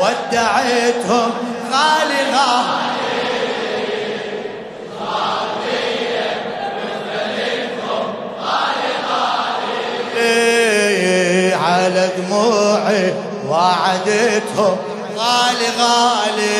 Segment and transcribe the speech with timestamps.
[0.00, 1.30] ودعتهم
[1.72, 2.88] غالي غالي
[11.54, 13.14] على دموعي
[13.48, 14.76] وعدتهم
[15.16, 16.58] غالي غالي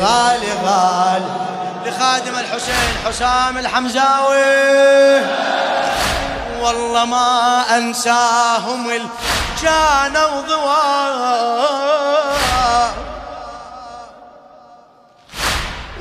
[0.00, 1.26] غالي غالي
[1.86, 5.22] لخادم الحسين حسام الحمزاوي.
[6.62, 11.68] والله ما أنساهم الجانا وضوار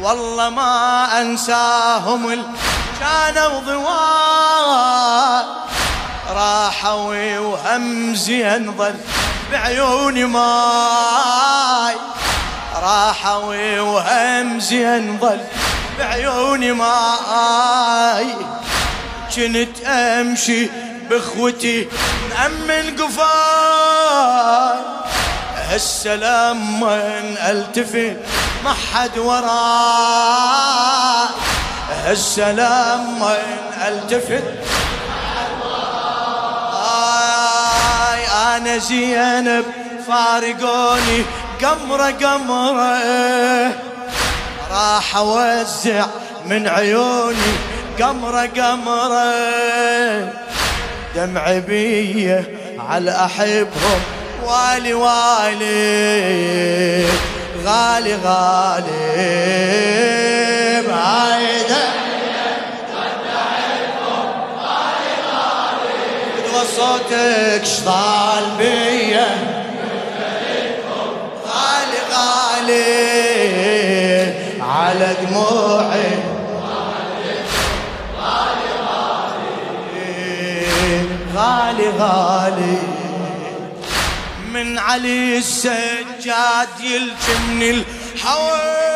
[0.01, 4.77] والله ما أنساهم الجانا وضوار
[6.29, 8.95] راحوا وهمزي انظل
[9.51, 11.95] بعيوني ماي.
[12.75, 15.39] راحوا وهمزي انظل
[15.99, 18.35] بعيوني ماي.
[19.35, 20.69] كنت أمشي
[21.09, 21.87] بإخوتي
[22.29, 24.77] نأمن قفاي.
[25.75, 28.17] السلام من ألتفت؟
[28.63, 29.47] ما حد وراي.
[32.11, 34.43] السلام من ألتفت؟
[38.13, 39.65] آي أنا زينب
[40.07, 41.23] فارقوني
[41.61, 43.71] قمرة قمرة.
[44.71, 46.05] راح أوزع
[46.45, 49.33] من عيوني قمرة قمرة
[51.15, 52.43] دمع بيه
[52.79, 54.01] على أحبهم.
[54.43, 55.65] والي والي
[57.65, 59.47] غالي غالي.
[60.87, 61.97] بعيدة
[66.77, 69.27] صوتك شطال بيه
[71.47, 72.83] غالي غالي
[74.61, 76.36] على دموعي.
[81.67, 82.77] غالي غالي.
[84.53, 88.87] من علي السجاد يلجمني الهوى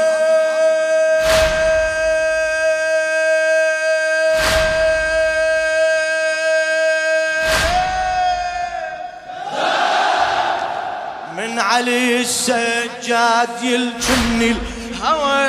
[11.37, 14.55] من علي السجاد يلجمني
[14.91, 15.47] الهوى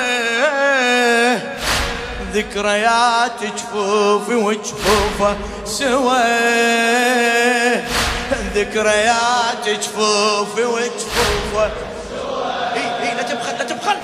[2.32, 6.22] ذكريات جفوفي وجفوفه سوا
[8.54, 11.70] ذكريات جفوفي وجفوفه
[12.76, 13.96] إي إي لا تبخل لا تبخل.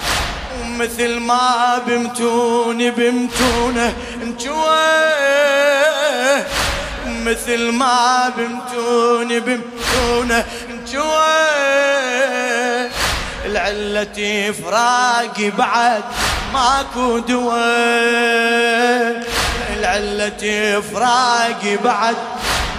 [0.78, 4.78] مثل ما بمتوني بمتونه انجوه
[7.06, 11.28] مثل ما بمتوني بمتونه انجوه
[13.44, 16.02] العلة فراقي بعد
[16.52, 17.58] ماكو دواء
[19.78, 22.16] العلة فراقي بعد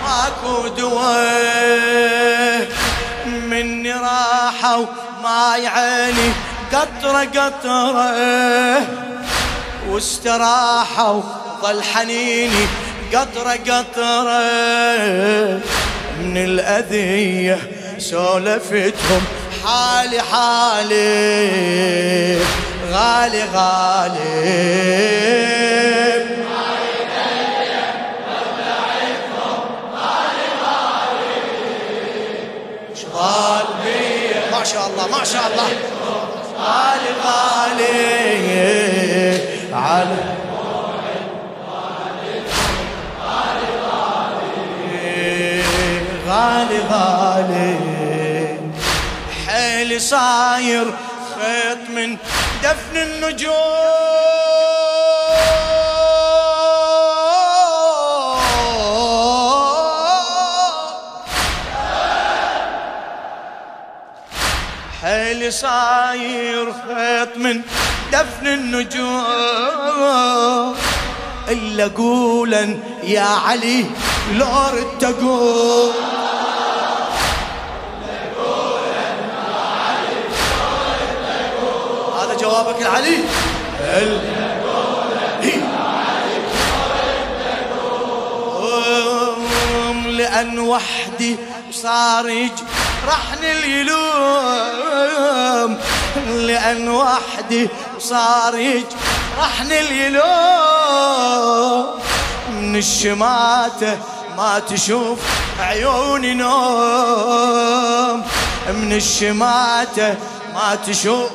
[0.04, 2.68] ماكو دواء
[3.26, 4.86] مني راحوا
[5.24, 6.32] ماي عيني
[6.74, 8.82] قطرة قطرة.
[9.90, 11.22] واستراحوا
[11.62, 12.68] ظل حنيني
[13.14, 14.40] قطرة قطرة.
[16.20, 17.58] من الأذية
[17.98, 19.24] سولفتهم
[19.66, 21.10] حالي حالي.
[22.92, 24.80] غالي غالي.
[34.52, 35.70] ما شاء الله ما شاء الله.
[36.60, 38.10] غالي غالي.
[39.74, 40.18] على
[46.28, 47.76] غالي غالي.
[49.48, 50.88] حيلي صاير
[51.40, 52.18] خيط من
[52.64, 53.54] دفن النجوم.
[65.02, 67.62] حيلي صاير خيط من
[68.12, 69.26] دفن النجوم.
[71.50, 73.86] إلا قولا يا علي
[74.34, 75.04] لو ردت
[83.98, 84.20] ال...
[89.90, 91.38] أم لأن وحدي
[91.72, 94.00] صار يجرحني اليلوم
[96.28, 100.30] لأن وحدي صار يجرحني اليلوم
[102.52, 103.98] من الشماتة
[104.38, 105.20] ما تشوف
[105.60, 108.24] عيوني نوم.
[108.74, 110.16] من الشماتة
[110.54, 111.30] ما تشوف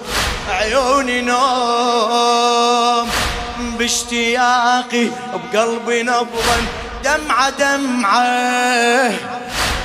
[0.48, 3.08] عيوني نوم
[3.78, 6.56] باشتياقي بقلبي نبضا
[7.04, 9.12] دمعة دمعة.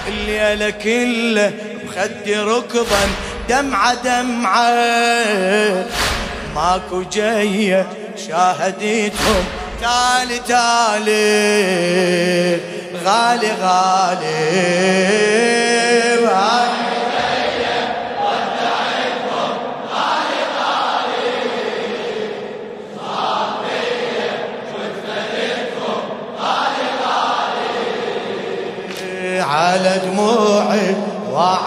[0.08, 1.54] الليلة كله
[1.84, 3.10] بخدي ركضا
[3.50, 5.86] دمعة دمعة.
[6.56, 7.88] ماكو جاية
[8.28, 9.44] شاهدتهم
[9.82, 11.30] تالي تالي
[13.06, 15.00] غالي غالي.
[16.28, 16.79] على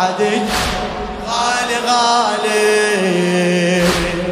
[0.03, 0.49] وعدت
[1.29, 2.63] غالي غالي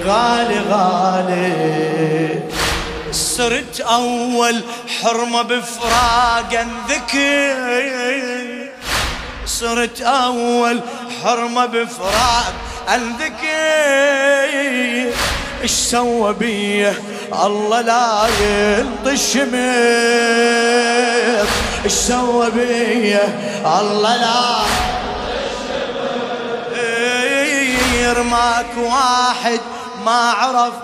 [0.06, 2.40] غالي غالي.
[3.12, 4.62] صرت أول
[5.02, 7.60] حرمة بفراق أنذكر.
[9.46, 10.80] صرت أول
[11.24, 12.52] حرمة بفراق
[12.94, 14.50] أنذكر.
[15.62, 16.94] إيش سوى بيه؟
[17.44, 20.50] الله لا يلطش مير
[21.84, 23.38] إيش سوى بيه؟
[23.80, 24.60] الله لا
[28.18, 29.60] ماك واحد
[30.04, 30.74] ما عرف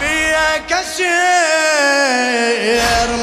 [0.00, 1.08] بيا كسير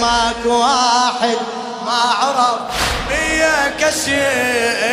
[0.02, 1.38] ماك واحد
[1.86, 2.60] ما عرف
[3.10, 4.92] بيا كسير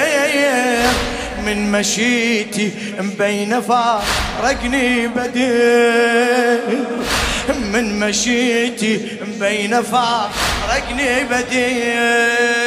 [1.46, 6.60] من مشيتي مبين فارقني بدير
[7.72, 12.58] من مشيتي مبين فارقني بدير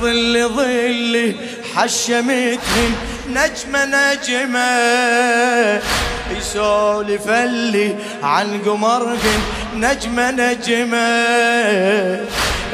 [0.00, 1.34] ظلي ظلي
[1.76, 2.94] حشمتهن
[3.28, 4.70] نجمة نجمة.
[6.38, 9.40] يسولف اللي عن قمرهن
[9.76, 11.24] نجمة نجمة.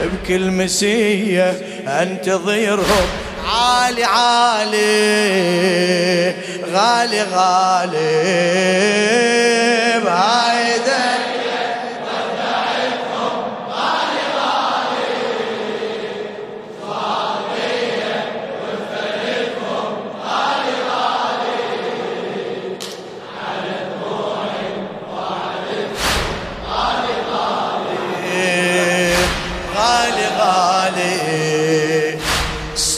[0.00, 1.50] بكل مسية
[1.86, 3.06] انتظرهم
[3.46, 4.80] عالي عالي
[6.72, 8.00] غالي غالي.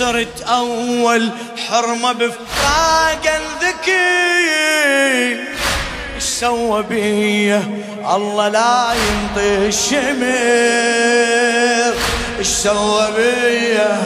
[0.02, 1.30] صرت أول
[1.68, 3.92] حرمة بفراق الذكي
[6.14, 7.62] إيش سوى بيه
[8.14, 10.24] الله لا ينطي الشمر
[12.38, 14.02] إيش سوى بيه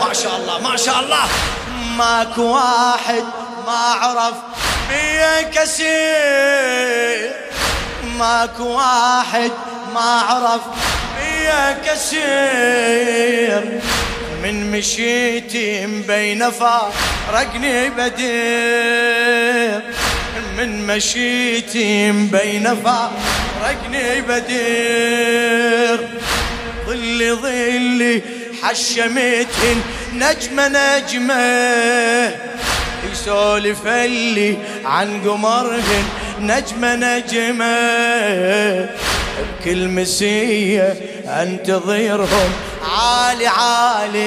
[0.00, 1.24] ما شاء الله ما شاء الله.
[1.96, 3.24] ماك واحد
[3.66, 3.72] ما
[4.02, 4.34] عرف
[4.88, 7.30] بيه كثير.
[8.18, 9.50] ماك واحد
[9.94, 10.60] ما عرف
[11.46, 13.62] يا كسير
[14.42, 19.80] من مشيتي مبين فارقني بدير.
[20.58, 26.08] من مشيتي مبين فارقني بدير.
[26.86, 28.22] ظلي ظلي
[28.62, 29.82] حشمتهن
[30.14, 32.34] نجمة نجمة
[33.12, 36.04] يسولف اللي عن قمرهن
[36.40, 37.76] نجمة نجمة.
[39.60, 40.96] بكل مسية
[41.28, 42.50] انتظرهم
[42.82, 44.26] عالي عالي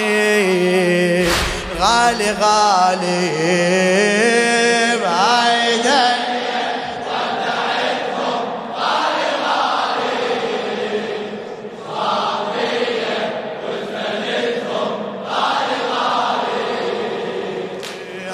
[1.80, 3.30] غالي غالي.
[5.04, 6.20] بعيدك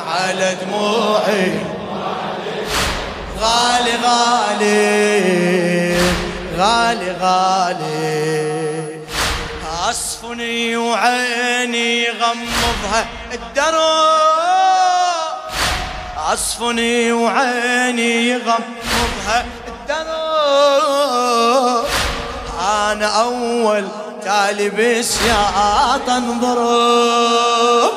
[0.07, 1.51] على دموعي.
[3.41, 4.75] غالي غالي
[6.57, 7.84] غالي غالي.
[10.77, 14.35] وعيني غمضها الدرب
[16.33, 21.15] أصفني وعيني غمضها الدرب
[22.61, 23.87] أنا أول
[24.23, 27.91] تالي بسياط انضرب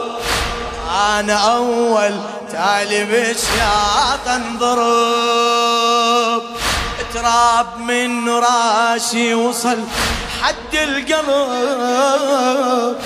[1.18, 2.14] أنا أول
[2.52, 6.07] تالي بسياط انضرب
[7.18, 9.78] تراب من راسي وصل
[10.42, 12.96] حد القلب.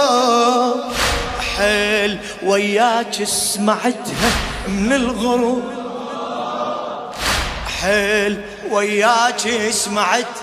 [1.57, 4.31] حيل وياك سمعتها
[4.67, 5.63] من الغروب.
[7.81, 10.35] حيل وياك سمعت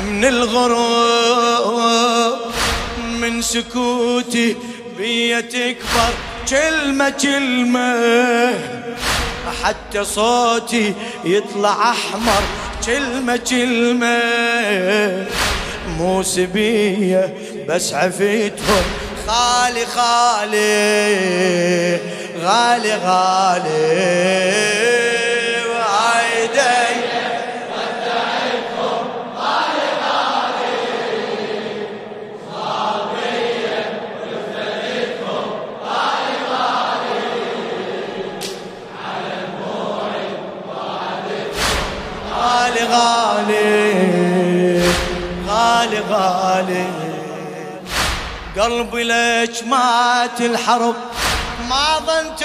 [0.00, 2.38] من الغروب.
[3.20, 4.56] من سكوتي
[4.98, 6.12] بيا تكبر
[6.48, 8.54] كلمة كلمة
[9.62, 12.42] حتى صوتي يطلع أحمر.
[12.86, 14.22] كلمة كلمة
[15.98, 17.34] مو سبية
[17.68, 18.84] بس عفيتهم.
[19.26, 20.66] خالي خالي
[22.40, 24.65] غالي غالي.
[45.86, 46.86] غالي غالي.
[48.58, 50.94] قلبي ليش مات الحرب
[51.68, 52.36] ما ظن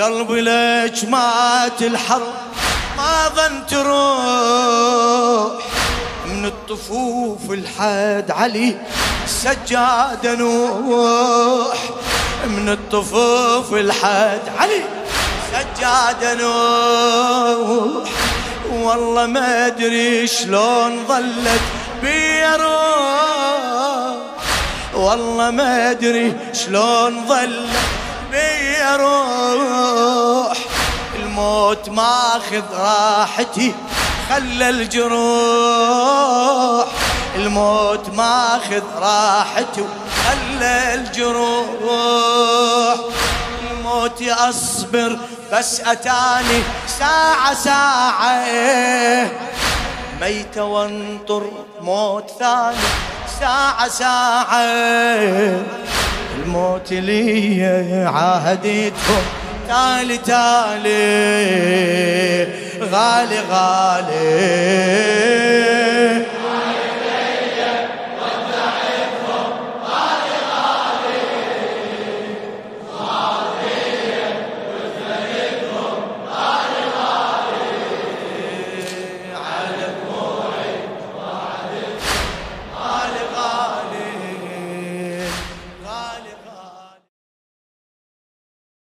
[0.00, 2.39] قلبي ليش مات الحرب
[3.00, 5.52] ما ظن تروح
[6.26, 8.76] من الطفوف الحد علي
[9.26, 11.78] سجاد نوح.
[12.46, 14.82] من الطفوف الحد علي
[15.52, 18.08] سجاد نوح.
[18.72, 21.62] والله ما أدري شلون ظلت
[22.02, 22.40] بي
[24.94, 27.70] والله ما أدري شلون ظلت
[28.32, 30.49] بي روح.
[31.40, 33.74] الموت ماخذ راحتي
[34.28, 35.24] خلى الجروح.
[37.34, 39.84] الموت ماخذ راحتي
[40.24, 41.74] خلى الجروح.
[43.70, 45.18] الموت اصبر
[45.52, 46.62] بس أتاني
[46.98, 48.44] ساعة ساعة.
[50.20, 52.76] ميت وانطر موت ثاني
[53.40, 54.64] ساعة ساعة.
[56.36, 57.64] الموت لي
[58.14, 59.39] عاهدتهم
[59.70, 61.00] تالي تالي
[62.92, 64.30] غالي غالي.